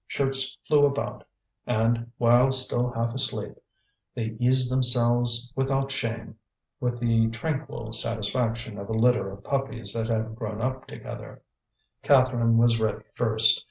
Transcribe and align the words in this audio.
Shirts 0.07 0.57
flew 0.67 0.87
about: 0.87 1.27
and, 1.67 2.11
while 2.17 2.49
still 2.49 2.89
half 2.89 3.13
asleep, 3.13 3.55
they 4.15 4.35
eased 4.39 4.71
themselves 4.71 5.53
without 5.55 5.91
shame, 5.91 6.39
with 6.79 6.99
the 6.99 7.27
tranquil 7.29 7.93
satisfaction 7.93 8.79
of 8.79 8.89
a 8.89 8.93
litter 8.93 9.29
of 9.31 9.43
puppies 9.43 9.93
that 9.93 10.07
have 10.07 10.35
grown 10.35 10.59
up 10.59 10.87
together. 10.87 11.43
Catherine 12.01 12.57
was 12.57 12.79
ready 12.79 13.03
first. 13.13 13.59